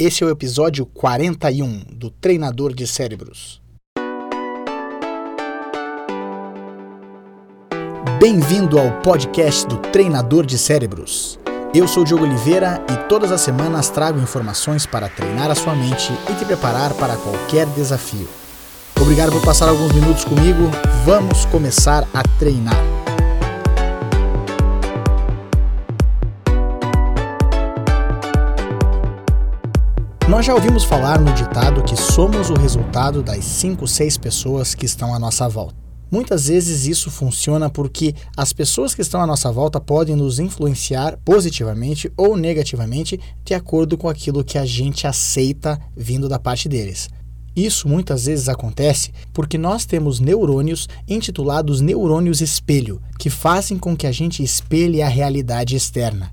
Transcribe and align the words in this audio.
Esse 0.00 0.24
é 0.24 0.26
o 0.26 0.30
episódio 0.30 0.86
41 0.86 1.82
do 1.92 2.08
Treinador 2.08 2.72
de 2.72 2.86
Cérebros. 2.86 3.60
Bem-vindo 8.18 8.78
ao 8.78 9.02
podcast 9.02 9.66
do 9.66 9.76
Treinador 9.76 10.46
de 10.46 10.56
Cérebros. 10.56 11.38
Eu 11.74 11.86
sou 11.86 12.02
Diogo 12.02 12.24
Oliveira 12.24 12.82
e 12.90 13.08
todas 13.10 13.30
as 13.30 13.42
semanas 13.42 13.90
trago 13.90 14.18
informações 14.18 14.86
para 14.86 15.06
treinar 15.06 15.50
a 15.50 15.54
sua 15.54 15.74
mente 15.74 16.10
e 16.30 16.34
te 16.34 16.46
preparar 16.46 16.94
para 16.94 17.18
qualquer 17.18 17.66
desafio. 17.66 18.26
Obrigado 18.98 19.32
por 19.32 19.44
passar 19.44 19.68
alguns 19.68 19.92
minutos 19.92 20.24
comigo. 20.24 20.62
Vamos 21.04 21.44
começar 21.44 22.08
a 22.14 22.22
treinar. 22.38 22.99
Nós 30.30 30.46
já 30.46 30.54
ouvimos 30.54 30.84
falar 30.84 31.20
no 31.20 31.34
ditado 31.34 31.82
que 31.82 31.96
somos 31.96 32.50
o 32.50 32.54
resultado 32.54 33.20
das 33.20 33.44
5, 33.44 33.84
6 33.84 34.16
pessoas 34.16 34.76
que 34.76 34.86
estão 34.86 35.12
à 35.12 35.18
nossa 35.18 35.48
volta. 35.48 35.74
Muitas 36.08 36.46
vezes 36.46 36.86
isso 36.86 37.10
funciona 37.10 37.68
porque 37.68 38.14
as 38.36 38.52
pessoas 38.52 38.94
que 38.94 39.02
estão 39.02 39.20
à 39.20 39.26
nossa 39.26 39.50
volta 39.50 39.80
podem 39.80 40.14
nos 40.14 40.38
influenciar 40.38 41.18
positivamente 41.24 42.12
ou 42.16 42.36
negativamente 42.36 43.18
de 43.44 43.54
acordo 43.54 43.98
com 43.98 44.08
aquilo 44.08 44.44
que 44.44 44.56
a 44.56 44.64
gente 44.64 45.04
aceita 45.04 45.76
vindo 45.96 46.28
da 46.28 46.38
parte 46.38 46.68
deles. 46.68 47.10
Isso 47.56 47.88
muitas 47.88 48.26
vezes 48.26 48.48
acontece 48.48 49.10
porque 49.32 49.58
nós 49.58 49.84
temos 49.84 50.20
neurônios 50.20 50.88
intitulados 51.08 51.80
neurônios 51.80 52.40
espelho, 52.40 53.02
que 53.18 53.28
fazem 53.28 53.76
com 53.76 53.96
que 53.96 54.06
a 54.06 54.12
gente 54.12 54.44
espelhe 54.44 55.02
a 55.02 55.08
realidade 55.08 55.74
externa 55.74 56.30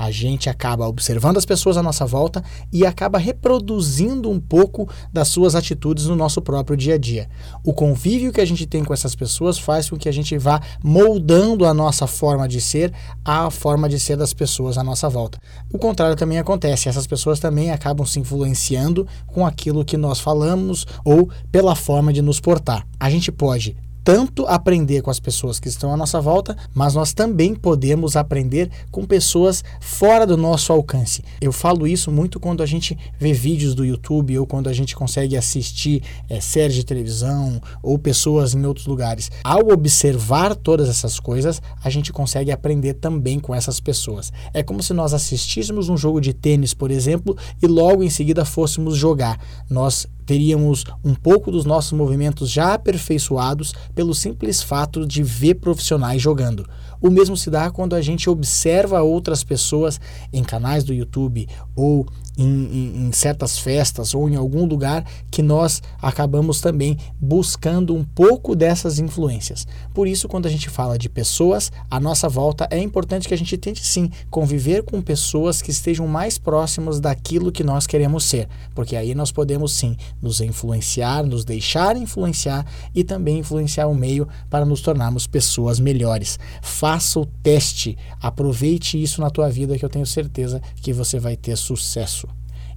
a 0.00 0.10
gente 0.10 0.48
acaba 0.48 0.88
observando 0.88 1.36
as 1.36 1.44
pessoas 1.44 1.76
à 1.76 1.82
nossa 1.82 2.06
volta 2.06 2.42
e 2.72 2.86
acaba 2.86 3.18
reproduzindo 3.18 4.30
um 4.30 4.40
pouco 4.40 4.88
das 5.12 5.28
suas 5.28 5.54
atitudes 5.54 6.06
no 6.06 6.16
nosso 6.16 6.40
próprio 6.40 6.74
dia 6.74 6.94
a 6.94 6.98
dia. 6.98 7.28
O 7.62 7.74
convívio 7.74 8.32
que 8.32 8.40
a 8.40 8.44
gente 8.46 8.64
tem 8.64 8.82
com 8.82 8.94
essas 8.94 9.14
pessoas 9.14 9.58
faz 9.58 9.90
com 9.90 9.98
que 9.98 10.08
a 10.08 10.12
gente 10.12 10.38
vá 10.38 10.58
moldando 10.82 11.66
a 11.66 11.74
nossa 11.74 12.06
forma 12.06 12.48
de 12.48 12.62
ser 12.62 12.94
à 13.22 13.50
forma 13.50 13.90
de 13.90 14.00
ser 14.00 14.16
das 14.16 14.32
pessoas 14.32 14.78
à 14.78 14.82
nossa 14.82 15.06
volta. 15.06 15.38
O 15.70 15.76
contrário 15.76 16.16
também 16.16 16.38
acontece, 16.38 16.88
essas 16.88 17.06
pessoas 17.06 17.38
também 17.38 17.70
acabam 17.70 18.06
se 18.06 18.18
influenciando 18.18 19.06
com 19.26 19.44
aquilo 19.44 19.84
que 19.84 19.98
nós 19.98 20.18
falamos 20.18 20.86
ou 21.04 21.28
pela 21.52 21.74
forma 21.74 22.10
de 22.10 22.22
nos 22.22 22.40
portar. 22.40 22.86
A 22.98 23.10
gente 23.10 23.30
pode 23.30 23.76
tanto 24.04 24.46
aprender 24.46 25.02
com 25.02 25.10
as 25.10 25.20
pessoas 25.20 25.60
que 25.60 25.68
estão 25.68 25.92
à 25.92 25.96
nossa 25.96 26.20
volta, 26.20 26.56
mas 26.74 26.94
nós 26.94 27.12
também 27.12 27.54
podemos 27.54 28.16
aprender 28.16 28.70
com 28.90 29.04
pessoas 29.04 29.62
fora 29.80 30.26
do 30.26 30.36
nosso 30.36 30.72
alcance. 30.72 31.22
Eu 31.40 31.52
falo 31.52 31.86
isso 31.86 32.10
muito 32.10 32.40
quando 32.40 32.62
a 32.62 32.66
gente 32.66 32.98
vê 33.18 33.32
vídeos 33.32 33.74
do 33.74 33.84
YouTube 33.84 34.38
ou 34.38 34.46
quando 34.46 34.68
a 34.68 34.72
gente 34.72 34.96
consegue 34.96 35.36
assistir 35.36 36.02
é, 36.28 36.40
séries 36.40 36.74
de 36.74 36.84
televisão 36.84 37.60
ou 37.82 37.98
pessoas 37.98 38.54
em 38.54 38.64
outros 38.64 38.86
lugares. 38.86 39.30
Ao 39.44 39.70
observar 39.70 40.54
todas 40.54 40.88
essas 40.88 41.20
coisas, 41.20 41.60
a 41.82 41.90
gente 41.90 42.12
consegue 42.12 42.50
aprender 42.50 42.94
também 42.94 43.38
com 43.38 43.54
essas 43.54 43.80
pessoas. 43.80 44.32
É 44.52 44.62
como 44.62 44.82
se 44.82 44.92
nós 44.92 45.14
assistíssemos 45.14 45.88
um 45.88 45.96
jogo 45.96 46.20
de 46.20 46.32
tênis, 46.32 46.74
por 46.74 46.90
exemplo, 46.90 47.36
e 47.62 47.66
logo 47.66 48.02
em 48.02 48.10
seguida 48.10 48.44
fôssemos 48.44 48.96
jogar. 48.96 49.38
Nós 49.68 50.06
teríamos 50.30 50.84
um 51.04 51.12
pouco 51.12 51.50
dos 51.50 51.64
nossos 51.64 51.90
movimentos 51.90 52.48
já 52.48 52.74
aperfeiçoados 52.74 53.74
pelo 53.96 54.14
simples 54.14 54.62
fato 54.62 55.04
de 55.04 55.24
ver 55.24 55.56
profissionais 55.56 56.22
jogando. 56.22 56.68
O 57.00 57.10
mesmo 57.10 57.36
se 57.36 57.50
dá 57.50 57.68
quando 57.70 57.96
a 57.96 58.00
gente 58.00 58.30
observa 58.30 59.00
outras 59.00 59.42
pessoas 59.42 59.98
em 60.32 60.44
canais 60.44 60.84
do 60.84 60.94
YouTube 60.94 61.48
ou 61.74 62.06
em, 62.36 62.44
em, 62.44 63.06
em, 63.06 63.12
certas 63.12 63.58
festas 63.58 64.14
ou 64.14 64.28
em 64.28 64.36
algum 64.36 64.66
lugar 64.66 65.04
que 65.30 65.42
nós 65.42 65.82
acabamos 66.00 66.60
também 66.60 66.96
buscando 67.20 67.94
um 67.94 68.04
pouco 68.04 68.54
dessas 68.54 68.98
influências. 68.98 69.66
Por 69.92 70.06
isso, 70.06 70.28
quando 70.28 70.46
a 70.46 70.50
gente 70.50 70.68
fala 70.68 70.98
de 70.98 71.08
pessoas 71.08 71.72
à 71.90 71.98
nossa 71.98 72.28
volta, 72.28 72.68
é 72.70 72.78
importante 72.78 73.26
que 73.26 73.34
a 73.34 73.38
gente 73.38 73.56
tente 73.58 73.84
sim 73.84 74.10
conviver 74.30 74.82
com 74.82 75.00
pessoas 75.02 75.60
que 75.60 75.70
estejam 75.70 76.06
mais 76.06 76.38
próximos 76.38 77.00
daquilo 77.00 77.52
que 77.52 77.64
nós 77.64 77.86
queremos 77.86 78.24
ser, 78.24 78.48
porque 78.74 78.94
aí 78.96 79.14
nós 79.14 79.32
podemos 79.32 79.72
sim 79.72 79.96
nos 80.20 80.40
influenciar, 80.40 81.24
nos 81.24 81.44
deixar 81.44 81.96
influenciar 81.96 82.66
e 82.94 83.02
também 83.02 83.38
influenciar 83.38 83.86
o 83.86 83.94
meio 83.94 84.28
para 84.48 84.64
nos 84.64 84.80
tornarmos 84.80 85.26
pessoas 85.26 85.80
melhores. 85.80 86.38
Faça 86.62 87.20
o 87.20 87.26
teste, 87.26 87.96
aproveite 88.20 89.00
isso 89.00 89.20
na 89.20 89.30
tua 89.30 89.48
vida 89.48 89.78
que 89.78 89.84
eu 89.84 89.88
tenho 89.88 90.06
certeza 90.06 90.60
que 90.76 90.92
você 90.92 91.18
vai 91.18 91.36
ter 91.36 91.56
sucesso. 91.56 92.28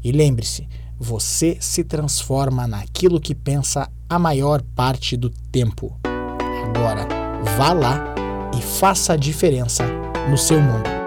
E 0.04 0.12
lembre-se, 0.12 0.68
você 1.00 1.58
se 1.60 1.84
transforma 1.84 2.68
naquilo 2.68 3.20
que 3.20 3.36
pensa 3.36 3.90
a 4.10 4.20
maior 4.20 4.62
parte 4.76 5.18
do 5.18 5.30
tempo. 5.30 5.98
Agora, 6.66 7.08
vá 7.58 7.74
lá 7.74 8.16
e 8.58 8.62
faça 8.62 9.14
a 9.14 9.18
diferença 9.18 9.84
no 10.30 10.38
seu 10.38 10.62
mundo. 10.62 11.03